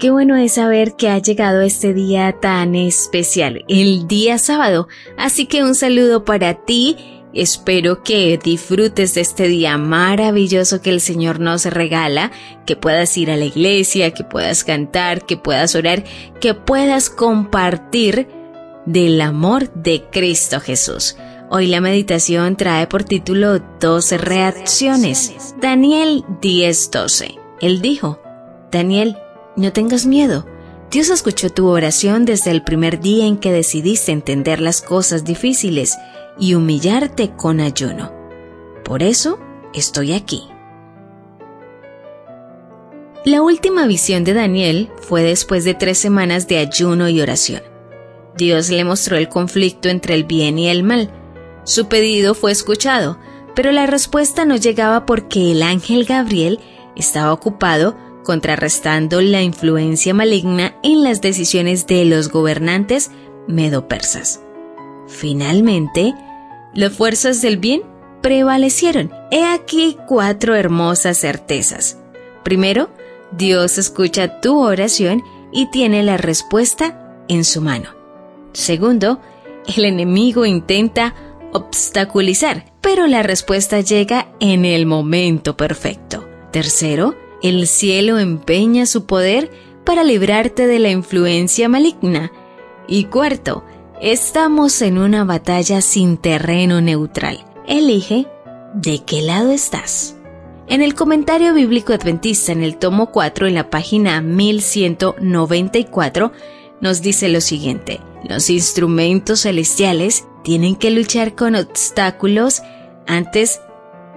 [0.00, 4.88] Qué bueno es saber que ha llegado este día tan especial, el día sábado.
[5.18, 6.96] Así que un saludo para ti.
[7.34, 12.32] Espero que disfrutes de este día maravilloso que el Señor nos regala,
[12.64, 16.02] que puedas ir a la iglesia, que puedas cantar, que puedas orar,
[16.40, 18.26] que puedas compartir
[18.86, 21.16] del amor de Cristo Jesús.
[21.50, 25.54] Hoy la meditación trae por título 12 reacciones.
[25.60, 27.38] Daniel 10:12.
[27.60, 28.18] Él dijo,
[28.72, 29.18] Daniel,
[29.60, 30.46] no tengas miedo.
[30.90, 35.96] Dios escuchó tu oración desde el primer día en que decidiste entender las cosas difíciles
[36.38, 38.12] y humillarte con ayuno.
[38.84, 39.38] Por eso
[39.72, 40.48] estoy aquí.
[43.24, 47.62] La última visión de Daniel fue después de tres semanas de ayuno y oración.
[48.36, 51.10] Dios le mostró el conflicto entre el bien y el mal.
[51.64, 53.18] Su pedido fue escuchado,
[53.54, 56.58] pero la respuesta no llegaba porque el ángel Gabriel
[56.96, 63.10] estaba ocupado contrarrestando la influencia maligna en las decisiones de los gobernantes
[63.48, 64.40] medo-persas.
[65.08, 66.14] Finalmente,
[66.74, 67.82] las fuerzas del bien
[68.20, 69.10] prevalecieron.
[69.30, 71.98] He aquí cuatro hermosas certezas.
[72.44, 72.90] Primero,
[73.32, 77.90] Dios escucha tu oración y tiene la respuesta en su mano.
[78.52, 79.20] Segundo,
[79.76, 81.14] el enemigo intenta
[81.52, 86.28] obstaculizar, pero la respuesta llega en el momento perfecto.
[86.50, 89.50] Tercero, el cielo empeña su poder
[89.84, 92.32] para librarte de la influencia maligna.
[92.86, 93.64] Y cuarto,
[94.00, 97.44] estamos en una batalla sin terreno neutral.
[97.66, 98.26] Elige
[98.74, 100.16] de qué lado estás.
[100.68, 106.32] En el comentario bíblico adventista en el tomo 4 en la página 1194
[106.80, 112.62] nos dice lo siguiente, los instrumentos celestiales tienen que luchar con obstáculos
[113.06, 113.60] antes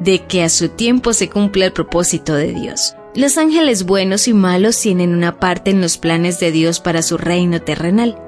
[0.00, 2.96] de que a su tiempo se cumpla el propósito de Dios.
[3.14, 7.18] Los ángeles buenos y malos tienen una parte en los planes de Dios para su
[7.18, 8.22] reino terrenal.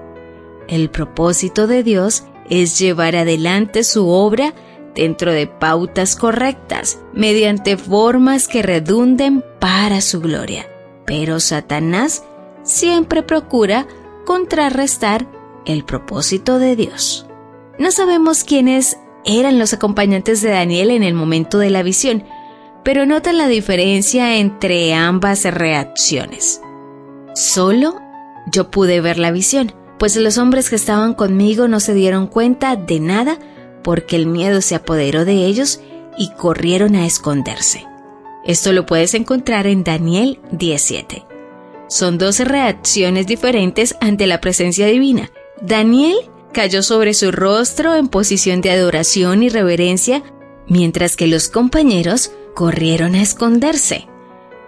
[0.66, 4.54] El propósito de Dios es llevar adelante su obra
[4.97, 10.66] dentro de pautas correctas, mediante formas que redunden para su gloria.
[11.06, 12.25] Pero Satanás
[12.65, 13.87] siempre procura
[14.26, 15.28] contrarrestar
[15.65, 17.26] el propósito de Dios.
[17.78, 22.25] No sabemos quiénes eran los acompañantes de Daniel en el momento de la visión,
[22.84, 26.60] pero nota la diferencia entre ambas reacciones.
[27.34, 28.00] Solo
[28.50, 32.76] yo pude ver la visión, pues los hombres que estaban conmigo no se dieron cuenta
[32.76, 33.38] de nada
[33.82, 35.81] porque el miedo se apoderó de ellos
[36.19, 37.87] y corrieron a esconderse.
[38.44, 41.25] Esto lo puedes encontrar en Daniel 17.
[41.88, 45.31] Son dos reacciones diferentes ante la presencia divina.
[45.60, 46.16] Daniel
[46.53, 50.22] cayó sobre su rostro en posición de adoración y reverencia,
[50.66, 54.09] mientras que los compañeros corrieron a esconderse.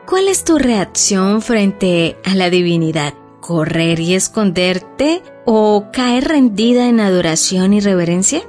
[0.07, 3.15] ¿Cuál es tu reacción frente a la divinidad?
[3.41, 8.43] ¿Correr y esconderte o caer rendida en adoración y reverencia?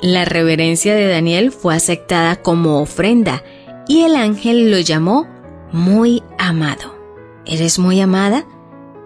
[0.00, 3.42] La reverencia de Daniel fue aceptada como ofrenda
[3.88, 5.26] y el ángel lo llamó
[5.72, 6.94] muy amado.
[7.46, 8.46] ¿Eres muy amada?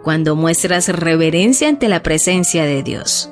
[0.02, 3.30] Cuando muestras reverencia ante la presencia de Dios.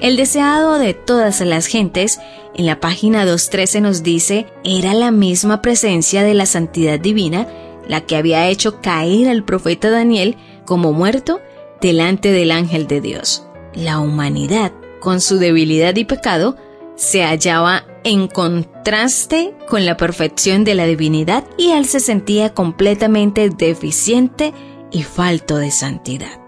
[0.00, 2.20] El deseado de todas las gentes,
[2.54, 7.48] en la página 2.13 nos dice, era la misma presencia de la santidad divina
[7.88, 10.36] la que había hecho caer al profeta Daniel
[10.66, 11.40] como muerto
[11.80, 13.46] delante del ángel de Dios.
[13.74, 16.56] La humanidad, con su debilidad y pecado,
[16.94, 23.50] se hallaba en contraste con la perfección de la divinidad y él se sentía completamente
[23.50, 24.52] deficiente
[24.90, 26.40] y falto de santidad.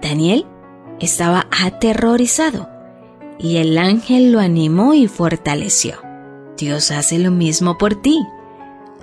[0.00, 0.46] Daniel
[1.00, 2.71] estaba aterrorizado
[3.42, 6.00] y el ángel lo animó y fortaleció.
[6.56, 8.18] Dios hace lo mismo por ti,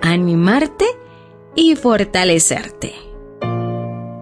[0.00, 0.86] animarte
[1.54, 2.94] y fortalecerte.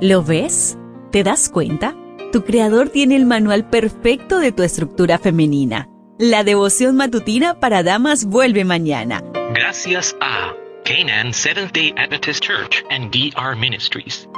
[0.00, 0.76] ¿Lo ves?
[1.12, 1.96] ¿Te das cuenta?
[2.32, 5.88] Tu creador tiene el manual perfecto de tu estructura femenina.
[6.18, 9.22] La devoción matutina para damas vuelve mañana.
[9.54, 10.52] Gracias a
[10.84, 14.28] Canaan Seventh Day Adventist Church and DR Ministries.